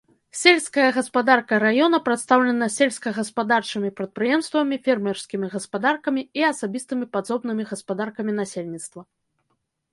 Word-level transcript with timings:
Сельская 0.43 0.85
гаспадарка 0.95 1.59
раёна 1.63 1.97
прадстаўлена 2.07 2.69
сельскагаспадарчымі 2.77 3.93
прадпрыемствамі, 4.01 4.81
фермерскімі 4.89 5.53
гаспадаркамі 5.55 6.21
і 6.43 6.49
асабістымі 6.51 7.05
падсобнымі 7.15 7.63
гаспадаркамі 7.73 8.31
насельніцтва. 8.43 9.01